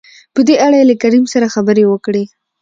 په 0.33 0.41
دې 0.47 0.55
اړه 0.65 0.75
يې 0.79 0.85
له 0.91 0.95
کريم 1.01 1.25
سره 1.33 1.51
خبرې 1.55 1.83
وکړې. 1.87 2.23